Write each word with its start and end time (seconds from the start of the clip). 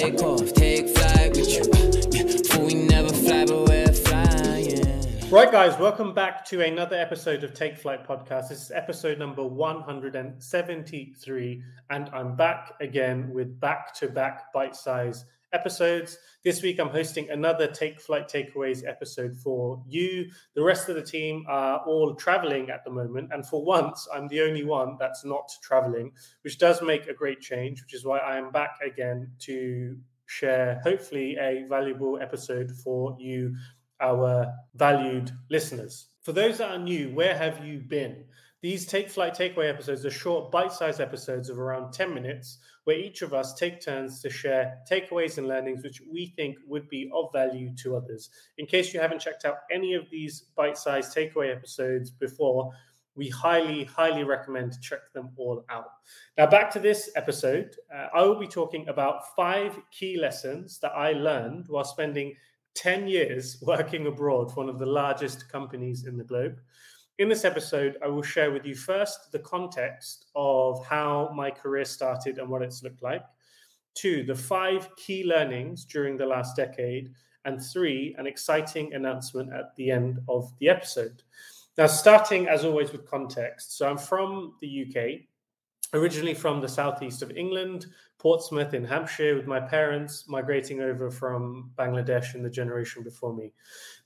take 0.00 0.22
off, 0.22 0.52
take 0.54 0.88
flight 0.88 1.36
with 1.36 1.50
you. 1.50 1.62
For 2.44 2.64
we 2.64 2.72
never 2.72 3.10
fly, 3.10 3.44
but 3.44 3.68
we're 3.68 3.92
flying. 3.92 4.80
Right, 5.28 5.52
guys, 5.52 5.78
welcome 5.78 6.14
back 6.14 6.42
to 6.46 6.62
another 6.62 6.96
episode 6.96 7.44
of 7.44 7.52
Take 7.52 7.76
Flight 7.76 8.08
Podcast. 8.08 8.48
This 8.48 8.62
is 8.62 8.70
episode 8.70 9.18
number 9.18 9.44
173, 9.44 11.62
and 11.90 12.08
I'm 12.14 12.34
back 12.34 12.72
again 12.80 13.30
with 13.34 13.60
back 13.60 13.92
to 13.96 14.08
back 14.08 14.50
bite 14.54 14.74
size 14.74 15.26
episodes. 15.52 16.18
This 16.44 16.62
week, 16.62 16.78
I'm 16.78 16.88
hosting 16.88 17.28
another 17.30 17.66
Take 17.66 18.00
Flight 18.00 18.28
Takeaways 18.28 18.86
episode 18.86 19.36
for 19.36 19.82
you. 19.86 20.30
The 20.54 20.62
rest 20.62 20.88
of 20.88 20.94
the 20.94 21.02
team 21.02 21.44
are 21.48 21.78
all 21.86 22.14
traveling 22.14 22.70
at 22.70 22.84
the 22.84 22.90
moment, 22.90 23.30
and 23.32 23.46
for 23.46 23.64
once, 23.64 24.08
I'm 24.14 24.28
the 24.28 24.42
only 24.42 24.64
one 24.64 24.96
that's 24.98 25.24
not 25.24 25.50
traveling, 25.62 26.12
which 26.42 26.58
does 26.58 26.82
make 26.82 27.06
a 27.08 27.14
great 27.14 27.40
change, 27.40 27.82
which 27.82 27.94
is 27.94 28.04
why 28.04 28.18
I 28.18 28.36
am 28.36 28.50
back 28.50 28.78
again 28.84 29.32
to 29.40 29.96
share, 30.26 30.80
hopefully, 30.84 31.36
a 31.40 31.64
valuable 31.68 32.18
episode 32.20 32.70
for 32.84 33.16
you, 33.18 33.56
our 34.00 34.52
valued 34.74 35.30
listeners. 35.50 36.06
For 36.22 36.32
those 36.32 36.58
that 36.58 36.70
are 36.70 36.78
new, 36.78 37.10
where 37.10 37.36
have 37.36 37.64
you 37.64 37.80
been? 37.80 38.24
These 38.62 38.84
Take 38.84 39.08
Flight 39.08 39.34
Takeaway 39.34 39.70
episodes 39.70 40.04
are 40.04 40.10
short, 40.10 40.50
bite 40.50 40.72
sized 40.72 41.00
episodes 41.00 41.48
of 41.48 41.58
around 41.58 41.92
10 41.92 42.12
minutes 42.12 42.58
where 42.84 42.98
each 42.98 43.22
of 43.22 43.32
us 43.32 43.54
take 43.54 43.80
turns 43.80 44.20
to 44.20 44.28
share 44.28 44.76
takeaways 44.90 45.38
and 45.38 45.48
learnings 45.48 45.82
which 45.82 46.02
we 46.12 46.34
think 46.36 46.58
would 46.66 46.86
be 46.90 47.10
of 47.14 47.30
value 47.32 47.74
to 47.76 47.96
others. 47.96 48.28
In 48.58 48.66
case 48.66 48.92
you 48.92 49.00
haven't 49.00 49.22
checked 49.22 49.46
out 49.46 49.60
any 49.72 49.94
of 49.94 50.10
these 50.10 50.44
bite 50.56 50.76
sized 50.76 51.16
takeaway 51.16 51.50
episodes 51.50 52.10
before, 52.10 52.70
we 53.14 53.30
highly, 53.30 53.84
highly 53.84 54.24
recommend 54.24 54.72
to 54.72 54.80
check 54.80 55.10
them 55.14 55.30
all 55.38 55.64
out. 55.70 55.92
Now, 56.36 56.46
back 56.46 56.70
to 56.72 56.78
this 56.78 57.10
episode, 57.16 57.76
uh, 57.94 58.08
I 58.14 58.22
will 58.22 58.38
be 58.38 58.46
talking 58.46 58.86
about 58.88 59.34
five 59.34 59.78
key 59.90 60.18
lessons 60.18 60.78
that 60.80 60.92
I 60.92 61.12
learned 61.12 61.66
while 61.68 61.84
spending 61.84 62.34
10 62.74 63.08
years 63.08 63.56
working 63.66 64.06
abroad 64.06 64.50
for 64.52 64.64
one 64.64 64.68
of 64.68 64.78
the 64.78 64.86
largest 64.86 65.50
companies 65.50 66.06
in 66.06 66.18
the 66.18 66.24
globe. 66.24 66.60
In 67.20 67.28
this 67.28 67.44
episode, 67.44 67.98
I 68.02 68.08
will 68.08 68.22
share 68.22 68.50
with 68.50 68.64
you 68.64 68.74
first 68.74 69.30
the 69.30 69.40
context 69.40 70.24
of 70.34 70.82
how 70.86 71.30
my 71.34 71.50
career 71.50 71.84
started 71.84 72.38
and 72.38 72.48
what 72.48 72.62
it's 72.62 72.82
looked 72.82 73.02
like. 73.02 73.22
Two, 73.92 74.24
the 74.24 74.34
five 74.34 74.88
key 74.96 75.24
learnings 75.24 75.84
during 75.84 76.16
the 76.16 76.24
last 76.24 76.56
decade. 76.56 77.12
And 77.44 77.62
three, 77.62 78.14
an 78.16 78.26
exciting 78.26 78.94
announcement 78.94 79.52
at 79.52 79.76
the 79.76 79.90
end 79.90 80.18
of 80.30 80.50
the 80.60 80.70
episode. 80.70 81.22
Now, 81.76 81.88
starting 81.88 82.48
as 82.48 82.64
always 82.64 82.90
with 82.90 83.04
context. 83.04 83.76
So, 83.76 83.86
I'm 83.86 83.98
from 83.98 84.54
the 84.62 84.86
UK, 84.86 85.28
originally 85.92 86.34
from 86.34 86.60
the 86.60 86.68
southeast 86.68 87.22
of 87.22 87.30
England, 87.32 87.86
Portsmouth 88.18 88.74
in 88.74 88.84
Hampshire, 88.84 89.34
with 89.34 89.46
my 89.46 89.60
parents 89.60 90.26
migrating 90.28 90.80
over 90.80 91.10
from 91.10 91.70
Bangladesh 91.76 92.34
in 92.34 92.42
the 92.42 92.50
generation 92.50 93.02
before 93.02 93.34
me. 93.34 93.52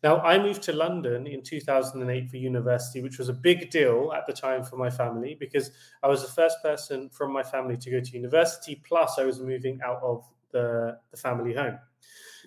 Now, 0.02 0.20
I 0.20 0.38
moved 0.38 0.62
to 0.64 0.72
London 0.72 1.26
in 1.26 1.42
2008 1.42 2.30
for 2.30 2.36
university, 2.36 3.02
which 3.02 3.18
was 3.18 3.28
a 3.28 3.34
big 3.34 3.70
deal 3.70 4.12
at 4.16 4.26
the 4.26 4.32
time 4.32 4.62
for 4.62 4.76
my 4.76 4.88
family 4.88 5.36
because 5.38 5.70
I 6.02 6.08
was 6.08 6.22
the 6.22 6.32
first 6.32 6.58
person 6.62 7.10
from 7.10 7.32
my 7.32 7.42
family 7.42 7.76
to 7.76 7.90
go 7.90 8.00
to 8.00 8.10
university, 8.12 8.80
plus, 8.86 9.18
I 9.18 9.24
was 9.24 9.40
moving 9.40 9.80
out 9.84 10.00
of 10.02 10.24
the, 10.52 10.98
the 11.10 11.16
family 11.16 11.54
home. 11.54 11.78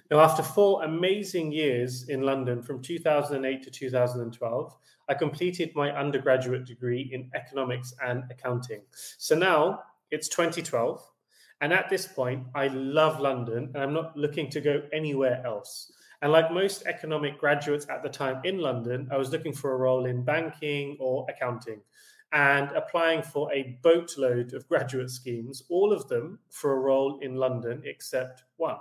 Now, 0.09 0.21
after 0.21 0.41
four 0.41 0.83
amazing 0.83 1.51
years 1.51 2.07
in 2.07 2.21
London 2.21 2.61
from 2.61 2.81
2008 2.81 3.63
to 3.63 3.71
2012, 3.71 4.77
I 5.09 5.13
completed 5.13 5.71
my 5.75 5.91
undergraduate 5.91 6.65
degree 6.65 7.09
in 7.13 7.29
economics 7.33 7.93
and 8.05 8.23
accounting. 8.29 8.81
So 9.17 9.35
now 9.35 9.83
it's 10.11 10.27
2012. 10.29 11.01
And 11.61 11.73
at 11.73 11.89
this 11.89 12.07
point, 12.07 12.43
I 12.53 12.67
love 12.67 13.19
London 13.19 13.71
and 13.73 13.83
I'm 13.83 13.93
not 13.93 14.15
looking 14.15 14.49
to 14.51 14.61
go 14.61 14.83
anywhere 14.93 15.41
else. 15.45 15.91
And 16.21 16.31
like 16.31 16.51
most 16.51 16.85
economic 16.85 17.39
graduates 17.39 17.87
at 17.89 18.03
the 18.03 18.09
time 18.09 18.41
in 18.43 18.59
London, 18.59 19.07
I 19.11 19.17
was 19.17 19.31
looking 19.31 19.53
for 19.53 19.73
a 19.73 19.77
role 19.77 20.05
in 20.05 20.23
banking 20.23 20.97
or 20.99 21.25
accounting 21.29 21.81
and 22.33 22.71
applying 22.71 23.21
for 23.21 23.51
a 23.53 23.79
boatload 23.83 24.53
of 24.53 24.67
graduate 24.67 25.09
schemes, 25.09 25.63
all 25.69 25.93
of 25.93 26.07
them 26.09 26.39
for 26.49 26.73
a 26.73 26.79
role 26.79 27.19
in 27.19 27.35
London 27.35 27.81
except 27.85 28.43
one. 28.57 28.77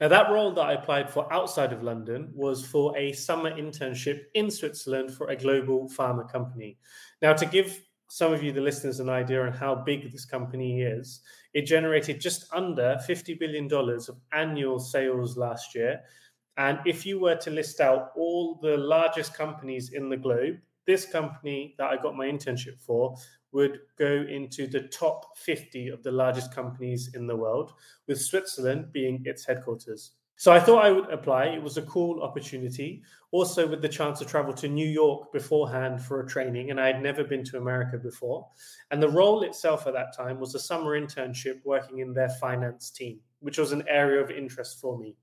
Now, 0.00 0.08
that 0.08 0.30
role 0.30 0.52
that 0.52 0.62
I 0.62 0.72
applied 0.72 1.10
for 1.10 1.32
outside 1.32 1.72
of 1.72 1.82
London 1.82 2.30
was 2.34 2.66
for 2.66 2.96
a 2.96 3.12
summer 3.12 3.50
internship 3.50 4.22
in 4.34 4.50
Switzerland 4.50 5.12
for 5.12 5.28
a 5.28 5.36
global 5.36 5.88
pharma 5.88 6.30
company. 6.30 6.78
Now, 7.22 7.32
to 7.34 7.46
give 7.46 7.80
some 8.08 8.32
of 8.32 8.42
you, 8.42 8.52
the 8.52 8.60
listeners, 8.60 9.00
an 9.00 9.08
idea 9.08 9.44
on 9.44 9.52
how 9.52 9.74
big 9.74 10.12
this 10.12 10.24
company 10.24 10.82
is, 10.82 11.20
it 11.52 11.62
generated 11.62 12.20
just 12.20 12.46
under 12.52 12.96
$50 13.08 13.38
billion 13.38 13.72
of 13.72 14.20
annual 14.32 14.78
sales 14.78 15.36
last 15.36 15.74
year. 15.74 16.00
And 16.56 16.78
if 16.84 17.06
you 17.06 17.18
were 17.18 17.36
to 17.36 17.50
list 17.50 17.80
out 17.80 18.10
all 18.16 18.58
the 18.62 18.76
largest 18.76 19.34
companies 19.34 19.92
in 19.92 20.08
the 20.08 20.16
globe, 20.16 20.58
this 20.86 21.06
company 21.06 21.74
that 21.78 21.90
I 21.90 21.96
got 21.96 22.14
my 22.14 22.26
internship 22.26 22.78
for 22.78 23.16
would 23.54 23.78
go 23.96 24.26
into 24.28 24.66
the 24.66 24.82
top 24.88 25.38
50 25.38 25.88
of 25.88 26.02
the 26.02 26.12
largest 26.12 26.52
companies 26.54 27.14
in 27.14 27.26
the 27.26 27.36
world, 27.36 27.72
with 28.06 28.20
Switzerland 28.20 28.92
being 28.92 29.22
its 29.24 29.46
headquarters. 29.46 30.12
So 30.36 30.52
I 30.52 30.58
thought 30.58 30.84
I 30.84 30.90
would 30.90 31.10
apply. 31.10 31.46
It 31.46 31.62
was 31.62 31.76
a 31.76 31.82
cool 31.82 32.20
opportunity. 32.22 33.02
Also, 33.30 33.66
with 33.66 33.80
the 33.80 33.88
chance 33.88 34.18
to 34.18 34.24
travel 34.24 34.52
to 34.54 34.68
New 34.68 34.88
York 34.88 35.32
beforehand 35.32 36.02
for 36.02 36.20
a 36.20 36.26
training, 36.26 36.70
and 36.70 36.80
I 36.80 36.88
had 36.88 37.02
never 37.02 37.22
been 37.22 37.44
to 37.44 37.58
America 37.58 37.98
before. 37.98 38.48
And 38.90 39.00
the 39.00 39.08
role 39.08 39.42
itself 39.42 39.86
at 39.86 39.94
that 39.94 40.16
time 40.16 40.40
was 40.40 40.54
a 40.54 40.58
summer 40.60 41.00
internship 41.00 41.60
working 41.64 42.00
in 42.00 42.12
their 42.12 42.30
finance 42.30 42.90
team, 42.90 43.20
which 43.40 43.58
was 43.58 43.70
an 43.70 43.84
area 43.88 44.20
of 44.20 44.30
interest 44.30 44.80
for 44.80 44.98
me. 44.98 45.16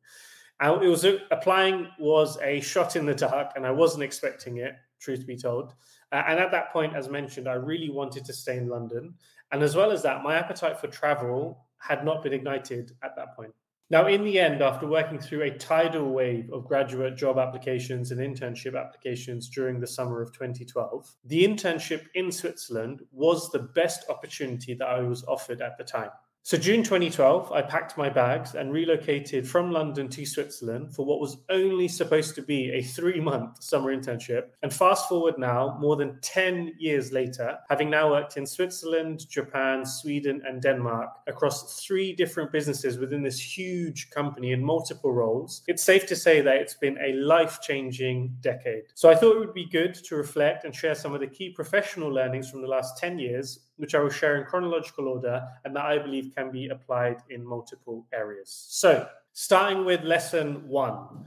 And 0.62 0.82
it 0.82 0.88
was 0.88 1.06
applying 1.32 1.90
was 2.00 2.38
a 2.42 2.62
shot 2.62 2.96
in 2.96 3.06
the 3.06 3.16
dark, 3.16 3.52
and 3.56 3.66
I 3.66 3.72
wasn't 3.72 4.04
expecting 4.04 4.58
it, 4.58 4.76
truth 5.00 5.28
be 5.28 5.36
told. 5.36 5.74
And 6.12 6.40
at 6.40 6.52
that 6.52 6.74
point, 6.74 6.96
as 6.96 7.08
mentioned, 7.08 7.48
I 7.48 7.54
really 7.54 7.90
wanted 7.90 8.26
to 8.26 8.34
stay 8.34 8.58
in 8.58 8.68
London. 8.68 9.14
And 9.52 9.64
as 9.64 9.76
well 9.76 9.92
as 9.92 10.04
that, 10.04 10.24
my 10.24 10.36
appetite 10.36 10.80
for 10.80 10.88
travel 10.88 11.66
had 11.78 12.04
not 12.04 12.22
been 12.24 12.34
ignited 12.34 12.92
at 13.04 13.16
that 13.16 13.36
point. 13.36 13.54
Now, 13.90 14.08
in 14.08 14.24
the 14.24 14.40
end, 14.40 14.62
after 14.62 14.88
working 14.88 15.20
through 15.20 15.42
a 15.42 15.58
tidal 15.58 16.12
wave 16.12 16.50
of 16.54 16.66
graduate 16.66 17.18
job 17.18 17.38
applications 17.38 18.12
and 18.12 18.22
internship 18.22 18.80
applications 18.80 19.50
during 19.50 19.82
the 19.82 19.88
summer 19.88 20.22
of 20.22 20.32
2012, 20.32 21.14
the 21.26 21.46
internship 21.46 22.04
in 22.16 22.32
Switzerland 22.32 23.02
was 23.12 23.52
the 23.52 23.60
best 23.60 24.06
opportunity 24.10 24.74
that 24.76 24.88
I 24.88 25.02
was 25.02 25.26
offered 25.26 25.62
at 25.62 25.78
the 25.78 25.84
time. 25.84 26.12
So, 26.44 26.58
June 26.58 26.82
2012, 26.82 27.52
I 27.52 27.62
packed 27.62 28.00
my 28.00 28.10
bags 28.10 28.56
and 28.56 28.74
relocated 28.74 29.48
from 29.48 29.72
London 29.72 30.10
to 30.10 30.26
Switzerland 30.26 30.92
for 30.96 31.06
what 31.06 31.20
was 31.20 31.38
only 31.52 31.88
supposed 31.88 32.34
to 32.34 32.42
be 32.42 32.72
a 32.72 32.82
three 32.82 33.22
month 33.22 33.62
summer 33.62 33.96
internship. 33.96 34.46
And 34.64 34.74
fast 34.74 35.08
forward 35.08 35.36
now, 35.38 35.78
more 35.80 35.96
than 35.96 36.18
10 36.22 36.74
years 36.80 37.12
later, 37.12 37.60
having 37.70 37.92
now 37.92 38.10
worked 38.10 38.38
in 38.38 38.48
Switzerland, 38.48 39.30
Japan, 39.30 39.86
Sweden, 39.86 40.42
and 40.44 40.64
Denmark 40.64 41.12
across 41.28 41.80
three 41.86 42.12
different 42.12 42.52
businesses 42.52 42.98
within 42.98 43.22
this 43.22 43.40
huge 43.40 44.10
company 44.10 44.52
in 44.52 44.64
multiple 44.64 45.14
roles, 45.14 45.62
it's 45.68 45.84
safe 45.84 46.08
to 46.08 46.16
say 46.16 46.42
that 46.42 46.56
it's 46.56 46.74
been 46.74 46.98
a 47.06 47.14
life 47.14 47.60
changing 47.62 48.36
decade. 48.42 48.86
So, 48.96 49.12
I 49.12 49.16
thought 49.16 49.36
it 49.36 49.40
would 49.40 49.54
be 49.54 49.70
good 49.70 49.94
to 49.94 50.16
reflect 50.16 50.66
and 50.66 50.74
share 50.74 50.96
some 50.96 51.14
of 51.14 51.20
the 51.20 51.28
key 51.28 51.52
professional 51.52 52.10
learnings 52.10 52.50
from 52.50 52.64
the 52.64 52.68
last 52.68 52.98
10 52.98 53.20
years 53.20 53.60
which 53.82 53.96
I 53.96 54.00
will 54.00 54.12
share 54.12 54.38
in 54.38 54.46
chronological 54.46 55.08
order 55.08 55.42
and 55.66 55.76
that 55.76 55.84
I 55.84 55.98
believe 55.98 56.36
can 56.38 56.52
be 56.52 56.70
applied 56.70 57.18
in 57.32 57.44
multiple 57.44 58.06
areas. 58.14 58.68
So, 58.70 59.08
starting 59.34 59.86
with 59.86 60.04
lesson 60.04 60.68
one. 60.68 61.26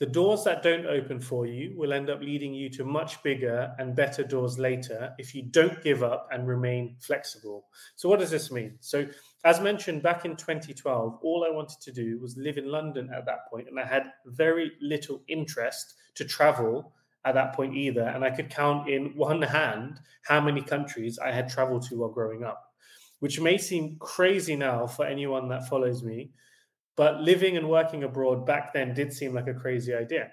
The 0.00 0.06
doors 0.06 0.42
that 0.42 0.64
don't 0.64 0.86
open 0.86 1.20
for 1.20 1.46
you 1.46 1.74
will 1.76 1.92
end 1.92 2.10
up 2.10 2.20
leading 2.20 2.52
you 2.52 2.68
to 2.70 2.84
much 2.84 3.22
bigger 3.22 3.72
and 3.78 3.94
better 3.94 4.24
doors 4.24 4.58
later 4.58 5.14
if 5.16 5.32
you 5.32 5.42
don't 5.42 5.80
give 5.80 6.02
up 6.02 6.26
and 6.32 6.48
remain 6.48 6.96
flexible. 6.98 7.66
So, 7.94 8.08
what 8.08 8.18
does 8.18 8.32
this 8.32 8.50
mean? 8.50 8.78
So, 8.80 9.06
as 9.44 9.60
mentioned 9.60 10.02
back 10.02 10.24
in 10.24 10.34
2012, 10.34 11.20
all 11.22 11.46
I 11.48 11.54
wanted 11.54 11.80
to 11.82 11.92
do 11.92 12.18
was 12.18 12.36
live 12.36 12.58
in 12.58 12.66
London 12.66 13.10
at 13.16 13.26
that 13.26 13.48
point, 13.48 13.68
and 13.68 13.78
I 13.78 13.86
had 13.86 14.10
very 14.26 14.72
little 14.80 15.22
interest 15.28 15.94
to 16.16 16.24
travel 16.24 16.92
at 17.24 17.34
that 17.34 17.54
point 17.54 17.76
either. 17.76 18.02
And 18.02 18.24
I 18.24 18.30
could 18.30 18.50
count 18.50 18.88
in 18.88 19.16
one 19.16 19.42
hand 19.42 20.00
how 20.24 20.40
many 20.40 20.62
countries 20.62 21.18
I 21.18 21.30
had 21.30 21.48
traveled 21.48 21.82
to 21.88 21.96
while 21.96 22.08
growing 22.08 22.44
up, 22.44 22.72
which 23.20 23.40
may 23.40 23.58
seem 23.58 23.96
crazy 23.98 24.56
now 24.56 24.86
for 24.86 25.06
anyone 25.06 25.48
that 25.48 25.68
follows 25.68 26.02
me. 26.02 26.30
But 26.96 27.20
living 27.20 27.56
and 27.56 27.68
working 27.68 28.04
abroad 28.04 28.44
back 28.44 28.72
then 28.72 28.94
did 28.94 29.12
seem 29.12 29.34
like 29.34 29.48
a 29.48 29.54
crazy 29.54 29.94
idea. 29.94 30.30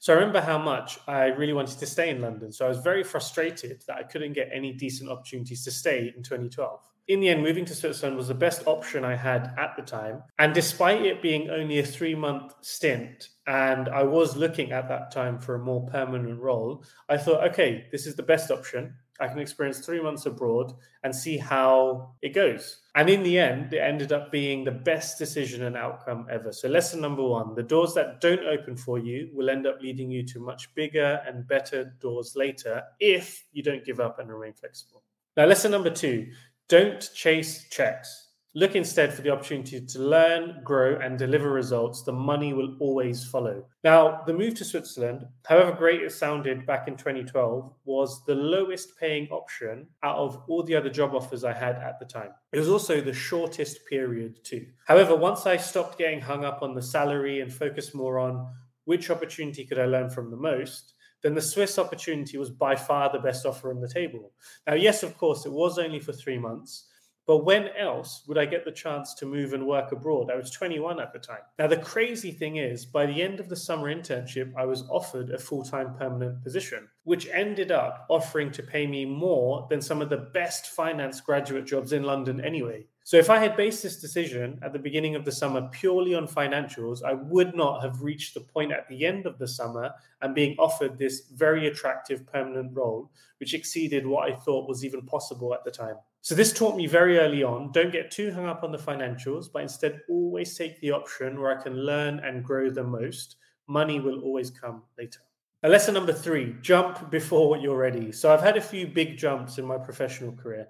So 0.00 0.12
I 0.12 0.16
remember 0.16 0.40
how 0.40 0.58
much 0.58 0.98
I 1.08 1.26
really 1.26 1.52
wanted 1.52 1.78
to 1.78 1.86
stay 1.86 2.10
in 2.10 2.20
London. 2.20 2.52
So 2.52 2.66
I 2.66 2.68
was 2.68 2.78
very 2.78 3.02
frustrated 3.02 3.82
that 3.86 3.96
I 3.96 4.02
couldn't 4.02 4.34
get 4.34 4.50
any 4.52 4.72
decent 4.72 5.10
opportunities 5.10 5.64
to 5.64 5.70
stay 5.70 6.12
in 6.14 6.22
2012 6.22 6.80
in 7.08 7.20
the 7.20 7.28
end, 7.28 7.42
moving 7.42 7.64
to 7.64 7.74
Switzerland 7.74 8.16
was 8.16 8.28
the 8.28 8.34
best 8.34 8.62
option 8.66 9.04
I 9.04 9.16
had 9.16 9.54
at 9.58 9.74
the 9.76 9.82
time. 9.82 10.22
And 10.38 10.54
despite 10.54 11.04
it 11.04 11.20
being 11.20 11.50
only 11.50 11.78
a 11.78 11.84
three 11.84 12.14
month 12.14 12.54
stint, 12.60 13.28
and 13.46 13.88
I 13.88 14.04
was 14.04 14.36
looking 14.36 14.70
at 14.72 14.88
that 14.88 15.10
time 15.10 15.38
for 15.38 15.56
a 15.56 15.64
more 15.64 15.86
permanent 15.86 16.40
role, 16.40 16.84
I 17.08 17.16
thought, 17.16 17.48
okay, 17.50 17.86
this 17.90 18.06
is 18.06 18.14
the 18.14 18.22
best 18.22 18.50
option. 18.50 18.94
I 19.20 19.28
can 19.28 19.40
experience 19.40 19.78
three 19.78 20.00
months 20.00 20.26
abroad 20.26 20.72
and 21.04 21.14
see 21.14 21.36
how 21.38 22.14
it 22.22 22.34
goes. 22.34 22.80
And 22.94 23.08
in 23.10 23.22
the 23.22 23.38
end, 23.38 23.72
it 23.72 23.78
ended 23.78 24.12
up 24.12 24.32
being 24.32 24.64
the 24.64 24.72
best 24.72 25.18
decision 25.18 25.64
and 25.64 25.76
outcome 25.76 26.26
ever. 26.30 26.52
So, 26.52 26.68
lesson 26.68 27.00
number 27.00 27.22
one 27.22 27.54
the 27.54 27.62
doors 27.62 27.94
that 27.94 28.20
don't 28.20 28.44
open 28.44 28.76
for 28.76 28.98
you 28.98 29.28
will 29.32 29.50
end 29.50 29.66
up 29.66 29.80
leading 29.80 30.10
you 30.10 30.24
to 30.26 30.40
much 30.40 30.74
bigger 30.74 31.20
and 31.26 31.46
better 31.46 31.94
doors 32.00 32.34
later 32.36 32.82
if 33.00 33.44
you 33.52 33.62
don't 33.62 33.84
give 33.84 34.00
up 34.00 34.18
and 34.18 34.28
remain 34.28 34.54
flexible. 34.54 35.02
Now, 35.36 35.46
lesson 35.46 35.70
number 35.70 35.90
two 35.90 36.26
don't 36.72 37.12
chase 37.12 37.68
checks. 37.68 38.28
Look 38.54 38.74
instead 38.76 39.12
for 39.12 39.20
the 39.20 39.28
opportunity 39.28 39.78
to 39.84 39.98
learn, 39.98 40.62
grow, 40.64 40.96
and 40.96 41.18
deliver 41.18 41.52
results. 41.52 42.02
The 42.02 42.12
money 42.12 42.54
will 42.54 42.78
always 42.80 43.26
follow. 43.26 43.66
Now, 43.84 44.22
the 44.26 44.32
move 44.32 44.54
to 44.54 44.64
Switzerland, 44.64 45.26
however 45.46 45.72
great 45.72 46.00
it 46.00 46.12
sounded 46.12 46.64
back 46.64 46.88
in 46.88 46.96
2012, 46.96 47.74
was 47.84 48.24
the 48.24 48.34
lowest 48.34 48.98
paying 48.98 49.28
option 49.28 49.86
out 50.02 50.16
of 50.16 50.42
all 50.48 50.62
the 50.62 50.74
other 50.74 50.88
job 50.88 51.14
offers 51.14 51.44
I 51.44 51.52
had 51.52 51.76
at 51.76 51.98
the 51.98 52.06
time. 52.06 52.30
It 52.52 52.58
was 52.58 52.70
also 52.70 53.02
the 53.02 53.12
shortest 53.12 53.80
period, 53.86 54.42
too. 54.42 54.64
However, 54.86 55.14
once 55.14 55.44
I 55.44 55.58
stopped 55.58 55.98
getting 55.98 56.22
hung 56.22 56.42
up 56.42 56.62
on 56.62 56.74
the 56.74 56.80
salary 56.80 57.42
and 57.42 57.52
focused 57.52 57.94
more 57.94 58.18
on 58.18 58.50
which 58.86 59.10
opportunity 59.10 59.66
could 59.66 59.78
I 59.78 59.84
learn 59.84 60.08
from 60.08 60.30
the 60.30 60.38
most, 60.38 60.94
then 61.22 61.34
the 61.34 61.40
Swiss 61.40 61.78
opportunity 61.78 62.36
was 62.36 62.50
by 62.50 62.76
far 62.76 63.10
the 63.10 63.18
best 63.18 63.46
offer 63.46 63.70
on 63.70 63.80
the 63.80 63.88
table. 63.88 64.32
Now, 64.66 64.74
yes, 64.74 65.02
of 65.02 65.16
course, 65.16 65.46
it 65.46 65.52
was 65.52 65.78
only 65.78 66.00
for 66.00 66.12
three 66.12 66.38
months. 66.38 66.88
But 67.24 67.44
when 67.44 67.68
else 67.78 68.24
would 68.26 68.36
I 68.36 68.46
get 68.46 68.64
the 68.64 68.72
chance 68.72 69.14
to 69.14 69.26
move 69.26 69.52
and 69.52 69.64
work 69.64 69.92
abroad? 69.92 70.28
I 70.30 70.36
was 70.36 70.50
21 70.50 71.00
at 71.00 71.12
the 71.12 71.20
time. 71.20 71.42
Now, 71.56 71.68
the 71.68 71.76
crazy 71.76 72.32
thing 72.32 72.56
is, 72.56 72.84
by 72.84 73.06
the 73.06 73.22
end 73.22 73.38
of 73.38 73.48
the 73.48 73.54
summer 73.54 73.94
internship, 73.94 74.52
I 74.56 74.64
was 74.64 74.82
offered 74.90 75.30
a 75.30 75.38
full 75.38 75.62
time 75.62 75.94
permanent 75.94 76.42
position, 76.42 76.88
which 77.04 77.28
ended 77.28 77.70
up 77.70 78.06
offering 78.10 78.50
to 78.52 78.62
pay 78.62 78.88
me 78.88 79.04
more 79.04 79.68
than 79.70 79.80
some 79.80 80.02
of 80.02 80.10
the 80.10 80.16
best 80.34 80.66
finance 80.66 81.20
graduate 81.20 81.64
jobs 81.64 81.92
in 81.92 82.02
London 82.02 82.40
anyway. 82.40 82.86
So, 83.04 83.16
if 83.16 83.30
I 83.30 83.38
had 83.38 83.56
based 83.56 83.82
this 83.82 84.00
decision 84.00 84.60
at 84.62 84.72
the 84.72 84.78
beginning 84.78 85.16
of 85.16 85.24
the 85.24 85.32
summer 85.32 85.68
purely 85.72 86.14
on 86.14 86.28
financials, 86.28 87.02
I 87.02 87.14
would 87.14 87.54
not 87.56 87.82
have 87.82 88.02
reached 88.02 88.34
the 88.34 88.40
point 88.40 88.70
at 88.70 88.88
the 88.88 89.04
end 89.04 89.26
of 89.26 89.38
the 89.38 89.48
summer 89.48 89.90
and 90.20 90.34
being 90.34 90.56
offered 90.58 90.98
this 90.98 91.22
very 91.34 91.66
attractive 91.66 92.24
permanent 92.26 92.70
role, 92.74 93.10
which 93.38 93.54
exceeded 93.54 94.06
what 94.06 94.30
I 94.30 94.36
thought 94.36 94.68
was 94.68 94.84
even 94.84 95.02
possible 95.02 95.52
at 95.52 95.64
the 95.64 95.70
time. 95.70 95.96
So 96.20 96.36
this 96.36 96.52
taught 96.52 96.76
me 96.76 96.86
very 96.86 97.18
early 97.18 97.42
on 97.42 97.72
don't 97.72 97.90
get 97.90 98.12
too 98.12 98.32
hung 98.32 98.46
up 98.46 98.62
on 98.62 98.70
the 98.70 98.78
financials, 98.78 99.46
but 99.52 99.62
instead 99.62 100.02
always 100.08 100.56
take 100.56 100.80
the 100.80 100.92
option 100.92 101.40
where 101.40 101.58
I 101.58 101.60
can 101.60 101.74
learn 101.74 102.20
and 102.20 102.44
grow 102.44 102.70
the 102.70 102.84
most. 102.84 103.36
Money 103.66 103.98
will 103.98 104.20
always 104.20 104.48
come 104.48 104.82
later. 104.96 105.20
Lesson 105.68 105.94
number 105.94 106.12
three 106.12 106.56
jump 106.60 107.08
before 107.08 107.56
you're 107.56 107.78
ready. 107.78 108.10
So 108.10 108.34
I've 108.34 108.42
had 108.42 108.56
a 108.56 108.60
few 108.60 108.88
big 108.88 109.16
jumps 109.16 109.58
in 109.58 109.64
my 109.64 109.78
professional 109.78 110.32
career. 110.32 110.66